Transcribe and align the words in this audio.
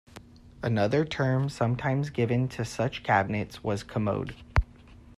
Another 0.63 1.05
term 1.05 1.47
sometimes 1.47 2.09
given 2.09 2.47
to 2.47 2.65
such 2.65 3.03
cabinets 3.03 3.63
was 3.63 3.83
commode. 3.83 4.33